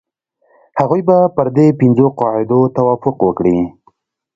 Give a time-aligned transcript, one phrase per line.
[0.79, 3.59] هغوی به پر دې پنځو قاعدو توافق وکړي.